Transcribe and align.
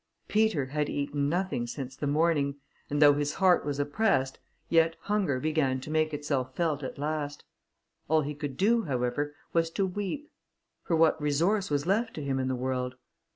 Peter 0.27 0.65
had 0.65 0.89
eaten 0.89 1.29
nothing 1.29 1.67
since 1.67 1.95
the 1.95 2.07
morning, 2.07 2.55
and 2.89 2.99
though 2.99 3.13
his 3.13 3.35
heart 3.35 3.63
was 3.63 3.79
oppressed, 3.79 4.39
yet 4.67 4.95
hunger 5.01 5.39
began 5.39 5.79
to 5.79 5.91
make 5.91 6.11
itself 6.11 6.55
felt 6.55 6.81
at 6.81 6.97
last. 6.97 7.43
All 8.07 8.21
he 8.21 8.33
could 8.33 8.57
do, 8.57 8.81
however, 8.85 9.35
was 9.53 9.69
to 9.69 9.85
weep; 9.85 10.31
for 10.81 10.95
what 10.95 11.21
resource 11.21 11.69
was 11.69 11.85
left 11.85 12.15
to 12.15 12.23
him 12.23 12.39
in 12.39 12.47
the 12.47 12.55
world? 12.55 12.95